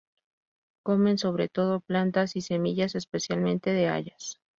[0.81, 4.41] Comen sobre todo plantas y semillas, especialmente de hayas.